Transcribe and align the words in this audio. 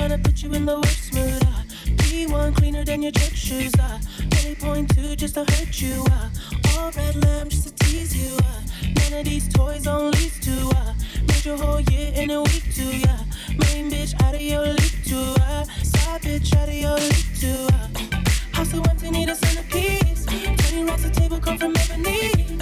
tryna 0.00 0.22
put 0.24 0.42
you 0.42 0.50
in 0.52 0.64
the 0.64 0.76
worst 0.76 1.12
mood. 1.12 1.42
Uh. 1.44 1.62
P1 2.00 2.56
cleaner 2.56 2.84
than 2.84 3.02
your 3.02 3.12
church 3.12 3.36
shoes. 3.36 3.72
Uh. 3.78 3.98
Really 4.36 4.54
point 4.54 4.88
two 4.94 5.14
just 5.14 5.34
to 5.34 5.40
hurt 5.40 5.80
you. 5.80 6.04
Uh. 6.10 6.30
All 6.78 6.90
red 6.92 7.16
lamb 7.22 7.50
just 7.50 7.68
to 7.68 7.74
tease 7.84 8.16
you. 8.16 8.34
Uh. 8.38 8.60
None 8.96 9.20
of 9.20 9.24
these 9.26 9.52
toys 9.52 9.86
on 9.86 10.10
lease 10.12 10.40
to. 10.40 10.56
Uh. 10.76 10.94
Made 11.28 11.44
your 11.44 11.58
whole 11.58 11.80
year 11.92 12.12
in 12.14 12.30
a 12.30 12.40
week 12.42 12.64
too. 12.74 12.96
Yeah. 12.96 13.18
Main 13.50 13.90
bitch 13.90 14.14
out 14.22 14.34
of 14.34 14.40
your 14.40 14.68
league 14.68 15.04
too. 15.04 15.34
Uh. 15.42 15.64
Side 15.82 16.22
bitch 16.22 16.56
out 16.56 16.68
of 16.68 16.74
your 16.74 16.96
league 16.96 17.32
too. 17.36 17.66
Uh. 17.76 18.56
House 18.56 18.70
so 18.70 18.80
empty, 18.88 19.10
need 19.10 19.28
a 19.28 19.34
centerpiece. 19.34 20.24
20 20.24 20.84
racks 20.84 21.04
a 21.04 21.10
table 21.10 21.38
come 21.38 21.58
from 21.58 21.76
ebony. 21.76 22.58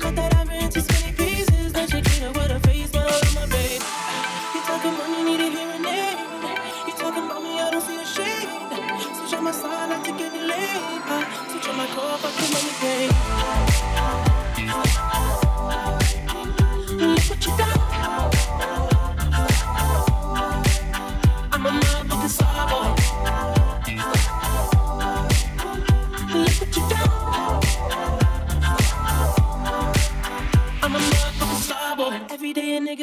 Cut 0.00 0.16
that 0.16 0.34
ivory 0.34 0.58
into 0.58 0.80
skinny 0.80 1.11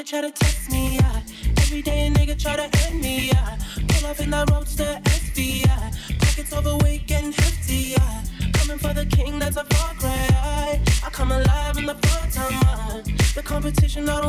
try 0.09 0.21
to 0.21 0.31
test 0.31 0.71
me, 0.71 0.95
yeah. 0.95 1.21
Every 1.59 1.83
day 1.83 2.07
a 2.07 2.09
nigga 2.09 2.35
try 2.35 2.55
to 2.55 2.67
end 2.85 2.99
me, 2.99 3.27
yeah. 3.27 3.57
Pull 3.89 4.09
off 4.09 4.19
in 4.19 4.31
that 4.31 4.49
roadster 4.49 4.99
yeah. 5.35 5.91
Pockets 6.19 6.51
overweight, 6.51 7.05
getting 7.05 7.31
hefty, 7.31 7.93
yeah. 7.95 8.23
Coming 8.53 8.79
for 8.79 8.93
the 8.93 9.05
king, 9.05 9.37
that's 9.37 9.57
a 9.57 9.63
far 9.65 9.93
cry. 9.95 10.81
I 11.05 11.09
come 11.11 11.31
alive 11.31 11.77
in 11.77 11.85
the 11.85 11.93
part 11.93 12.31
time, 12.31 12.59
uh. 12.65 13.01
The 13.35 13.43
competition, 13.43 14.09
I 14.09 14.21
don't 14.21 14.28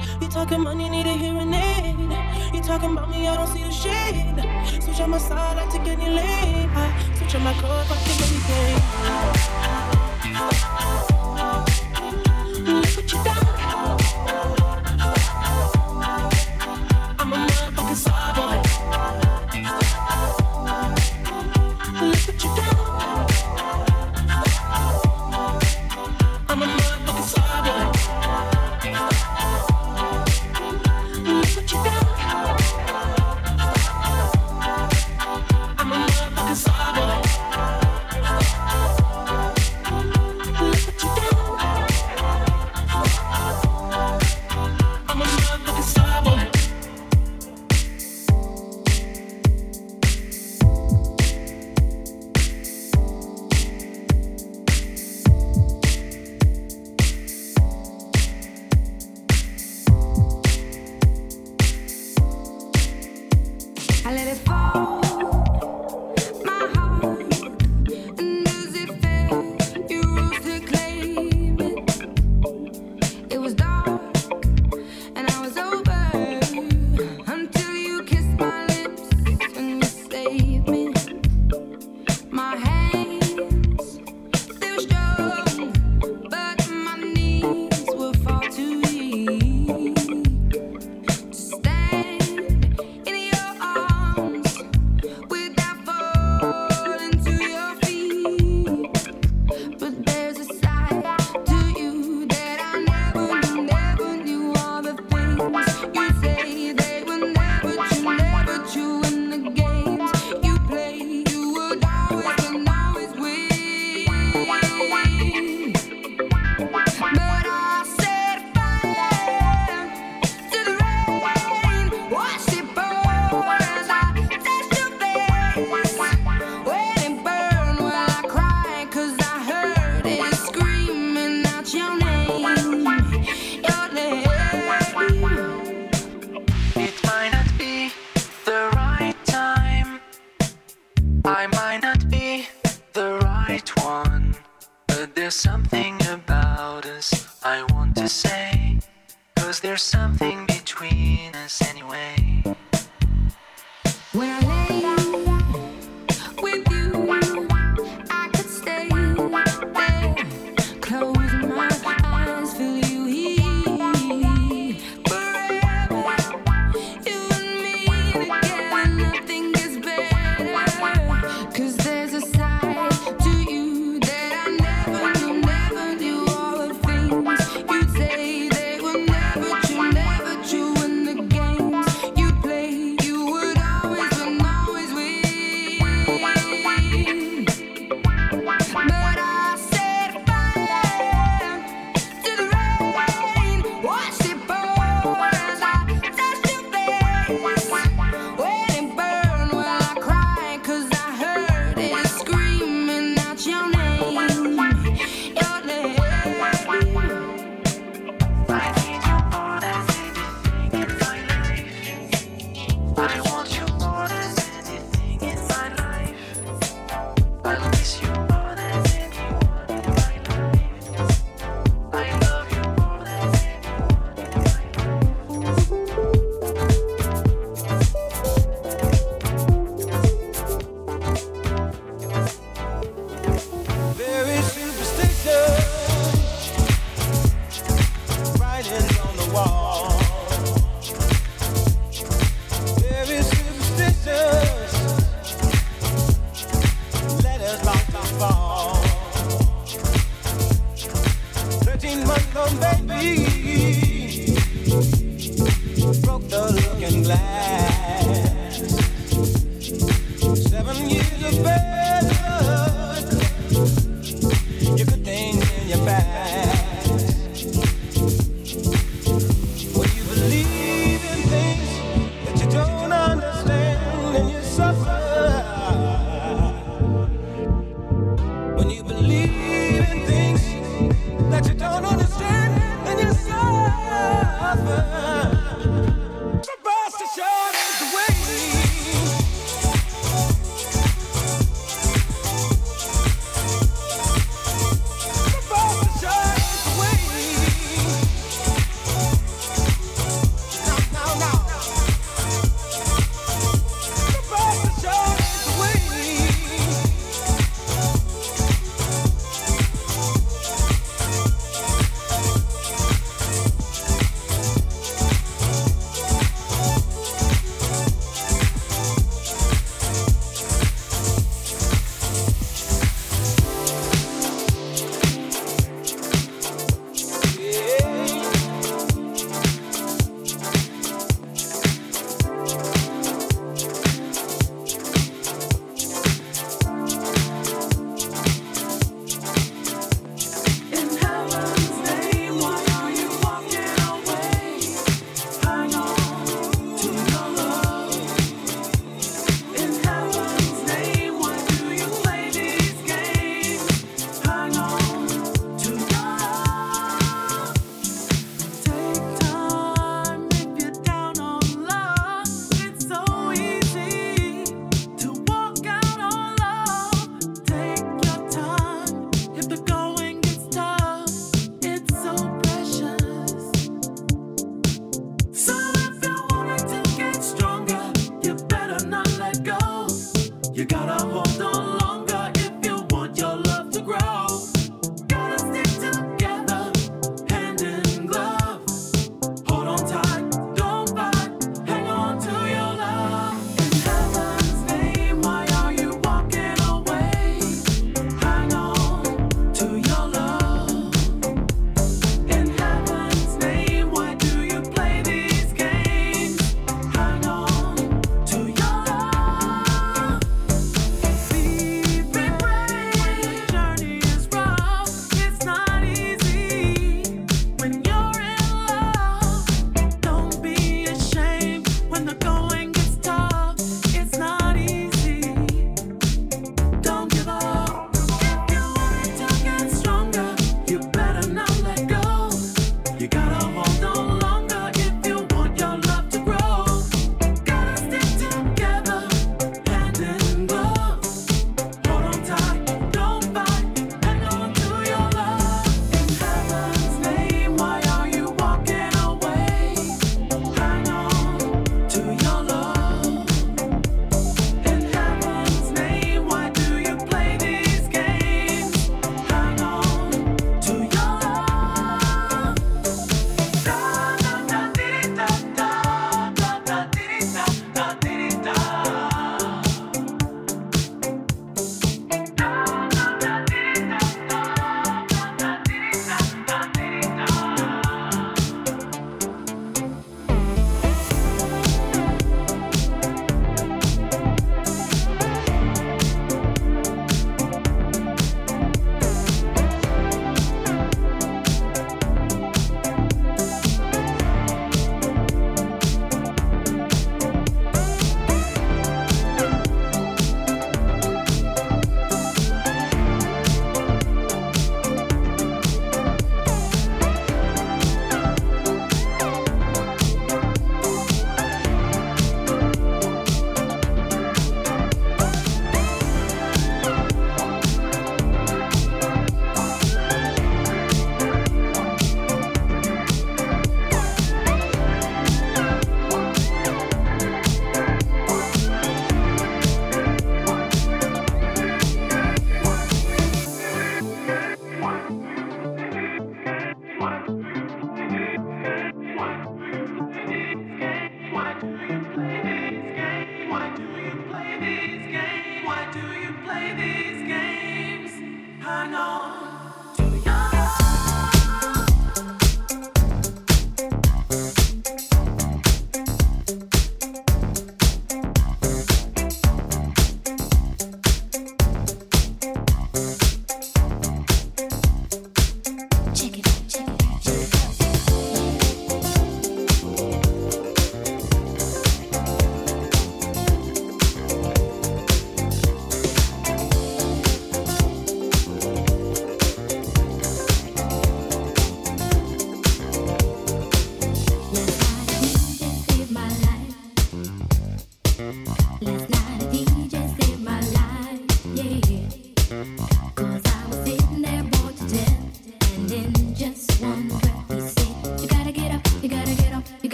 You 0.21 0.27
talking 0.27 0.61
money, 0.61 0.87
need 0.87 1.07
a 1.07 1.13
hearing 1.13 1.51
aid. 1.51 1.95
You 2.53 2.61
talking 2.61 2.91
about 2.91 3.09
me, 3.09 3.27
I 3.27 3.35
don't 3.35 3.47
see 3.47 3.63
the 3.63 3.71
shade. 3.71 4.83
Switch 4.83 5.01
on 5.01 5.09
my 5.09 5.17
side, 5.17 5.57
I 5.57 5.65
take 5.71 5.87
any 5.87 6.09
lane. 6.09 6.69
I 6.75 7.15
switch 7.15 7.35
on 7.35 7.43
my 7.43 7.53
core, 7.53 7.83
fuck 7.85 7.97
the 8.05 8.11
anything. 8.27 8.77
Look 12.65 12.85
what 12.95 13.11
you 13.11 13.23
done. 13.23 13.40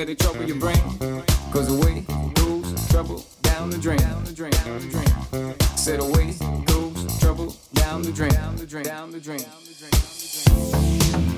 Let 0.00 0.08
it 0.08 0.18
trouble 0.18 0.44
your 0.44 0.56
brain. 0.56 0.80
Cause 1.52 1.68
away 1.68 2.04
goes 2.34 2.88
trouble 2.88 3.24
down 3.42 3.70
the 3.70 3.78
drain. 3.78 3.98
Down 3.98 4.24
the 4.24 4.32
drain, 4.32 4.52
down 4.52 4.80
the 4.80 4.88
drain. 4.88 5.54
Said 5.76 6.00
away 6.00 6.34
goes 6.66 7.20
trouble 7.20 7.54
down 7.74 8.02
the 8.02 8.12
drain. 8.12 8.32
Down 8.32 8.56
the 8.56 8.66
drain, 8.66 8.84
down 8.84 9.10
the 9.10 9.20
drain. 9.20 9.44
Never 11.12 11.29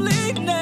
loneliness. 0.00 0.59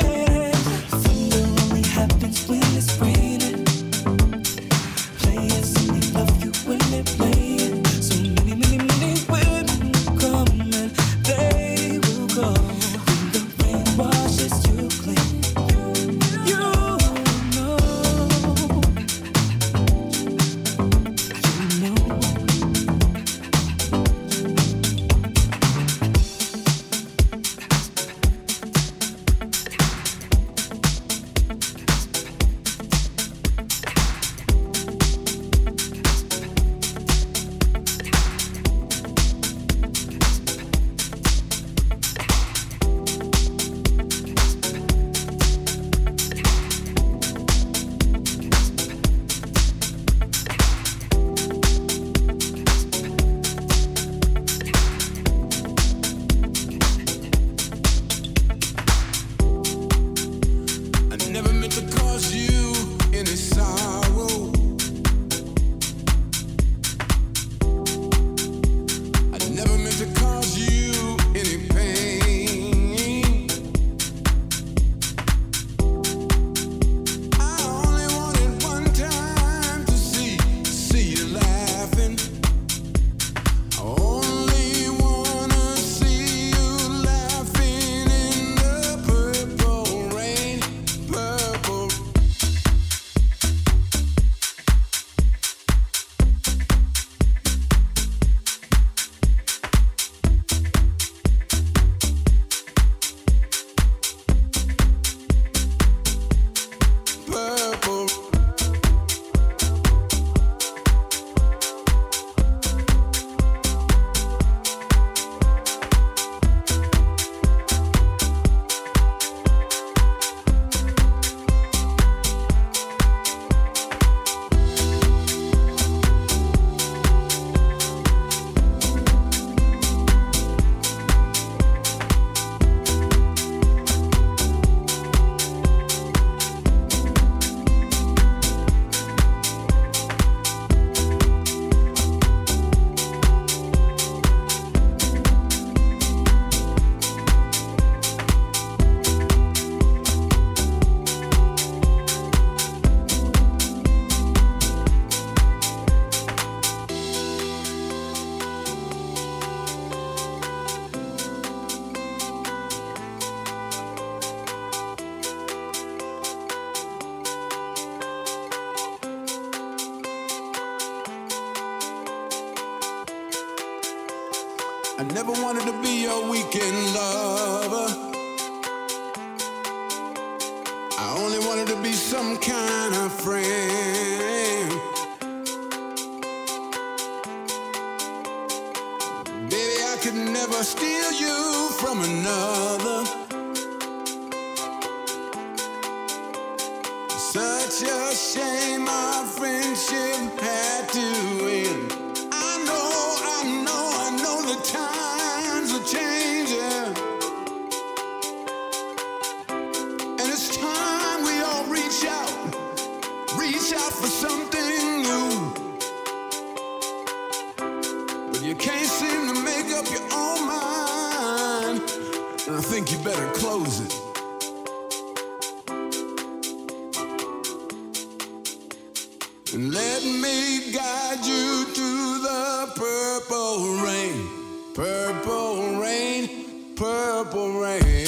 Purple 237.24 237.58
rain. 237.58 238.07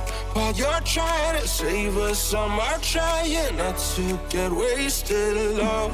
While 0.33 0.53
you're 0.53 0.81
trying 0.85 1.41
to 1.41 1.47
save 1.47 1.97
us, 1.97 2.33
I'm 2.33 2.59
trying 2.81 3.57
not 3.57 3.77
to 3.95 4.19
get 4.29 4.51
wasted 4.51 5.57
love. 5.57 5.91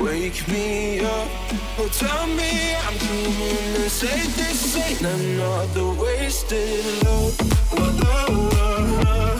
Wake 0.00 0.48
me 0.48 1.00
up, 1.00 1.28
oh 1.78 1.88
tell 1.92 2.26
me 2.26 2.74
I'm 2.74 2.96
dreaming 2.96 3.82
and 3.82 3.90
say 3.90 4.18
this 4.32 4.74
ain't 4.76 5.02
another 5.02 5.92
wasted 6.00 7.04
love, 7.04 7.38
love, 7.78 8.54
love, 8.54 9.04
love, 9.04 9.39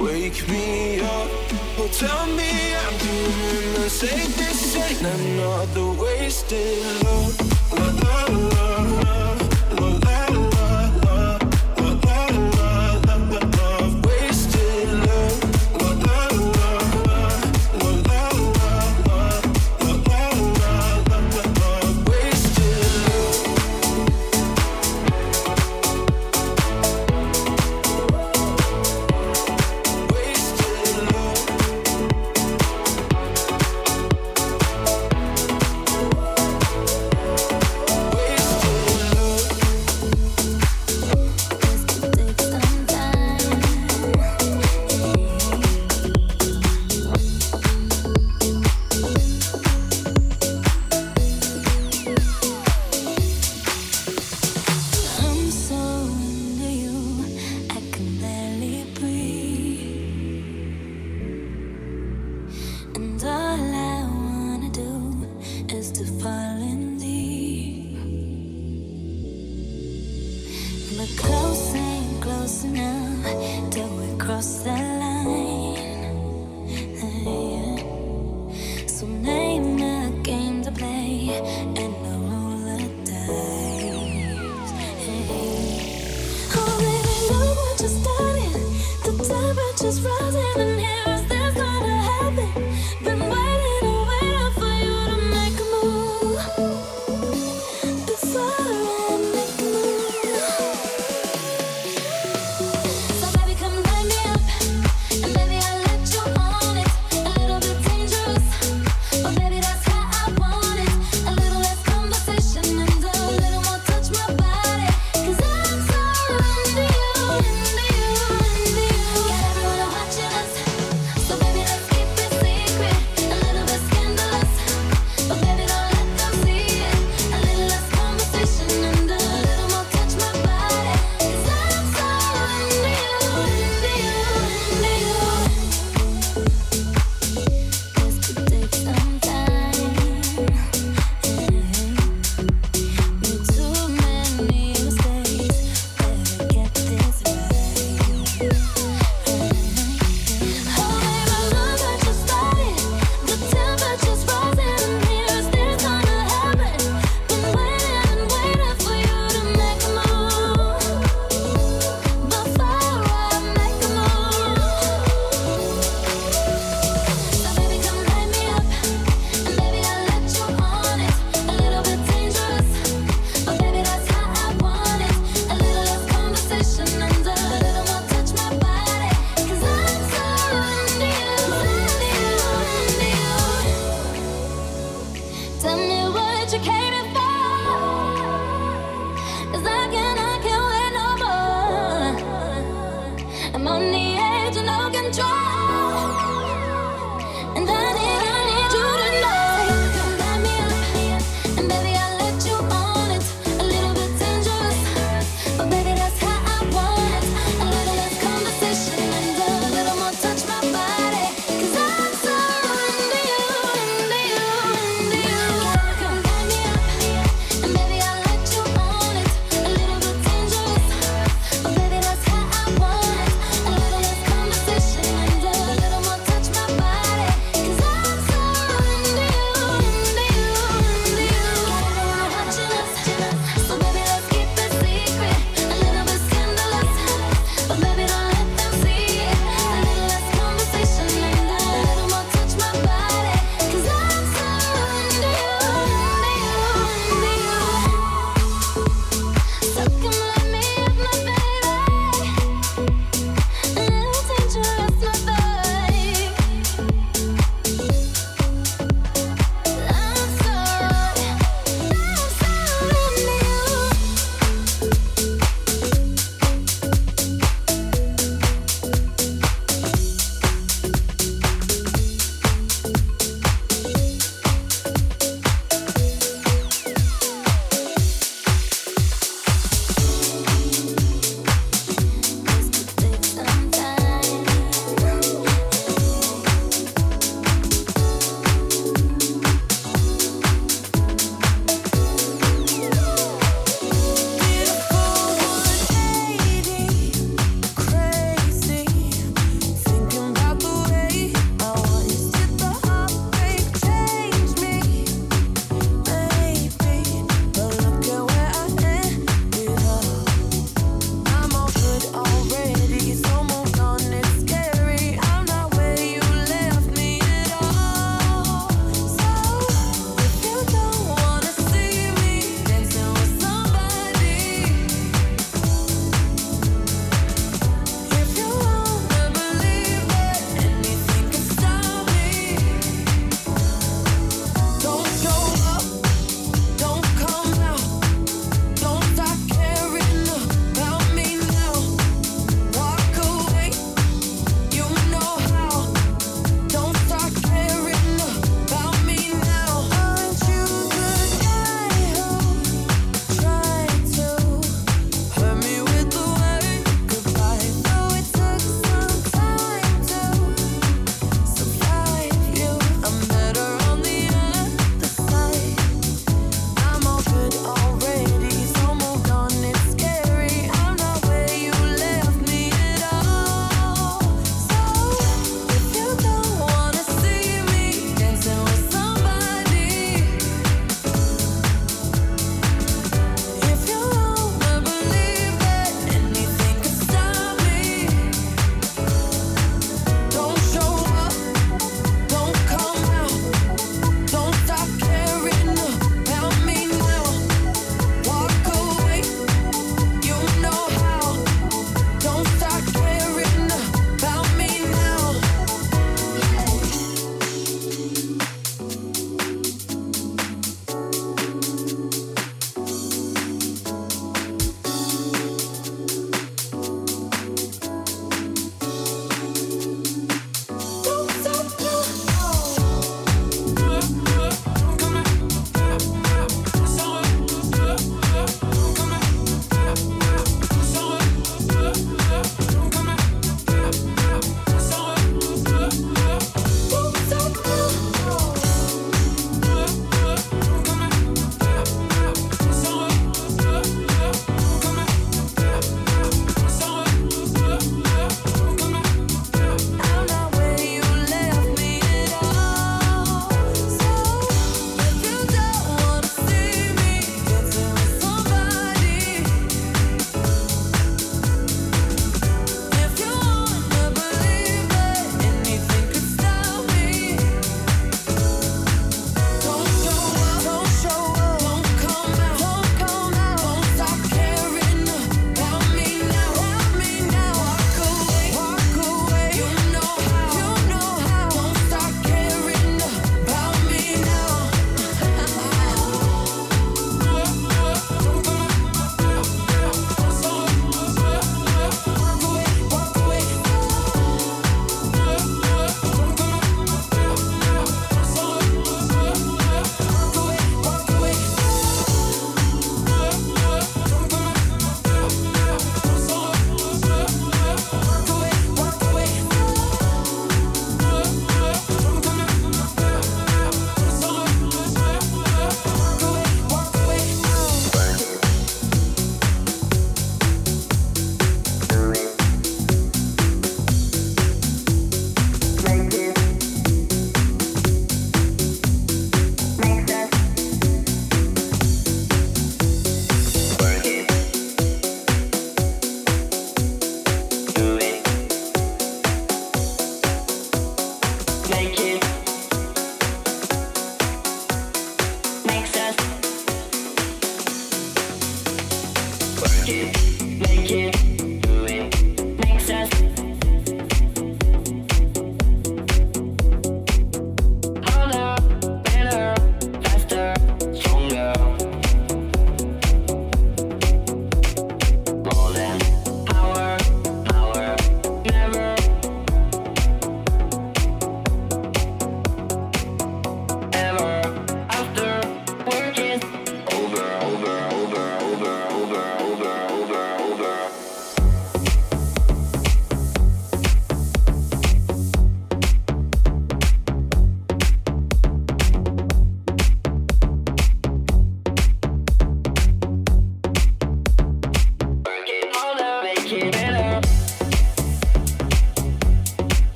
wake 0.00 0.48
me 0.48 1.00
up. 1.00 1.30
Oh, 1.78 1.88
tell 1.92 2.26
me 2.26 2.74
I'm 2.74 2.98
doing 2.98 3.74
the 3.74 3.90
same. 3.90 4.30
This 4.32 4.76
ain't 4.76 5.00
another 5.02 5.92
wasted 6.00 7.04
love. 7.04 7.38
love, 7.38 7.49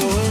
you 0.00 0.10
eh. 0.10 0.27